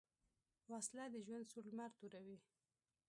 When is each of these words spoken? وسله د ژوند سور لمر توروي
وسله 0.71 1.05
د 1.11 1.15
ژوند 1.25 1.45
سور 1.51 1.63
لمر 1.69 1.91
توروي 1.97 2.37